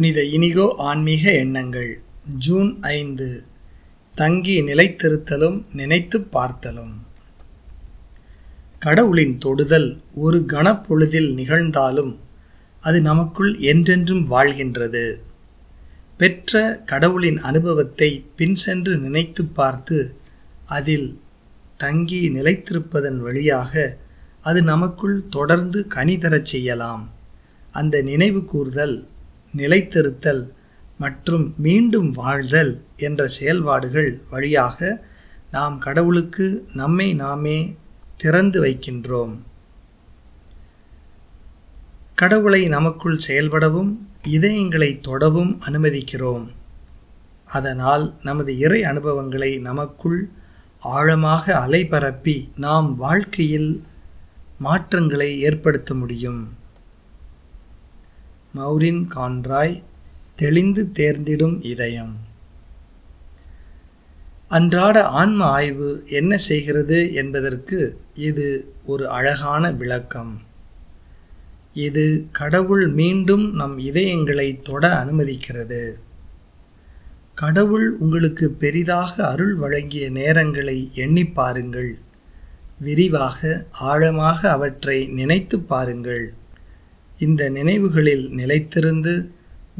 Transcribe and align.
புனித 0.00 0.24
இனிகோ 0.24 0.74
ஆன்மீக 0.76 1.32
எண்ணங்கள். 1.32 2.02
ஜூன் 2.38 2.78
ஐந்து. 2.80 3.44
தங்கி 4.14 4.62
நிலைத்திருத்தலும் 4.62 5.64
நினைத்துப் 5.72 6.38
பார்த்தலும். 6.38 6.92
கடவுளின் 8.78 9.38
தொடுதல் 9.38 10.00
ஒரு 10.14 10.44
கணப்பொழுதில் 10.48 11.34
நிகழ்ந்தாலும் 11.34 12.16
அது 12.80 13.00
நமக்குள் 13.00 13.58
என்றென்றும் 13.58 14.30
வாழ்கின்றது. 14.30 15.16
பெற்ற 16.18 16.82
கடவுளின் 16.86 17.38
அனுபவத்தை 17.38 18.24
பின் 18.36 18.54
சென்று 18.54 18.96
நினைத்து 18.96 19.44
பார்த்து 19.44 20.14
அதில் 20.66 21.20
தங்கி 21.78 22.30
நிலைத்திருப்பதன் 22.34 23.16
வழியாக 23.16 23.96
அது 24.42 24.62
நமக்குள் 24.62 25.28
தொடர்ந்து 25.30 25.86
கனிதரச் 25.94 26.46
செய்யலாம். 26.46 27.10
அந்த 27.70 28.02
நினைவு 28.02 28.44
கூர்தல் 28.44 29.08
நிலைத்திருத்தல் 29.56 30.50
மற்றும் 30.98 31.54
மீண்டும் 31.56 32.12
வாழ்தல் 32.12 32.84
என்ற 32.96 33.26
செயல்பாடுகள் 33.26 34.20
வழியாக 34.30 35.04
நாம் 35.50 35.78
கடவுளுக்கு 35.78 36.68
நம்மை 36.74 37.14
நாமே 37.14 37.76
திறந்து 38.16 38.62
வைக்கின்றோம். 38.62 39.38
கடவுளை 42.14 42.68
நமக்குள் 42.68 43.20
செயல்படவும் 43.26 43.96
இதயங்களை 44.28 45.00
தொடவும் 45.00 45.60
அனுமதிக்கிறோம். 45.68 46.48
அதனால் 47.44 48.14
நமது 48.22 48.58
இறை 48.58 48.84
அனுபவங்களை 48.84 49.58
நமக்குள் 49.58 50.28
ஆழமாக 50.78 51.66
அலைபரப்பி 51.68 52.48
நாம் 52.56 52.96
வாழ்க்கையில் 52.96 53.84
மாற்றங்களை 54.58 55.40
ஏற்படுத்த 55.40 55.94
முடியும். 55.94 56.58
மௌரின் 58.54 59.06
கான்ராய் 59.14 59.82
தெளிந்து 60.36 60.90
தேர்ந்திடும் 60.94 61.64
இதயம். 61.64 62.16
அன்றாட 64.48 65.04
ஆன்ம 65.04 65.44
ஆய்வு 65.44 66.02
என்ன 66.08 66.36
செய்கிறது 66.36 67.12
என்பதற்கு 67.12 68.00
இது 68.14 68.74
ஒரு 68.84 69.08
அழகான 69.08 69.72
விளக்கம். 69.72 70.42
இது 71.72 72.26
கடவுள் 72.32 72.88
மீண்டும் 72.88 73.54
நம் 73.54 73.78
இதயங்களை 73.78 74.62
தொட 74.62 75.04
அனுமதிக்கிறது. 75.04 75.92
கடவுள் 77.34 77.96
உங்களுக்கு 77.98 78.50
பெரிதாக 78.50 79.28
அருள் 79.28 79.54
வழங்கிய 79.54 80.10
நேரங்களை 80.10 80.92
எண்ணி 80.94 81.24
பாருங்கள். 81.24 81.98
விரிவாக 82.78 83.66
ஆழமாக 83.70 84.50
அவற்றை 84.50 85.06
நினைத்து 85.06 85.60
பாருங்கள். 85.60 86.34
இந்த 87.20 87.50
நினைவுகளில் 87.50 88.26
நிலைத்திருந்து 88.28 89.14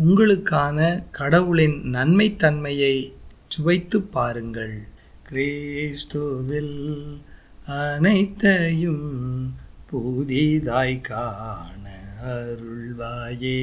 உங்களுக்கான 0.05 1.05
கடவுளின் 1.11 1.79
நன்மைத்தன்மையை 1.93 3.13
சுவைத்து 3.47 4.03
பாருங்கள். 4.03 4.87
கிறிஸ்துவில் 5.31 6.77
அனைத்தையும் 7.67 9.09
புதிதாய் 9.91 11.01
காண 11.01 11.85
அருள்வாயே. 12.27 13.61